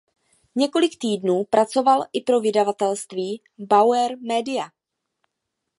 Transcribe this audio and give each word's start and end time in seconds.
Několik 0.55 0.97
týdnů 0.97 1.43
pracoval 1.49 2.03
i 2.13 2.21
pro 2.21 2.39
vydavatelství 2.39 3.41
Bauer 3.59 4.17
Media. 4.27 4.69